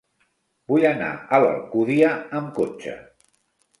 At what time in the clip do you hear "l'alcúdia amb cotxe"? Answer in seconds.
1.45-2.97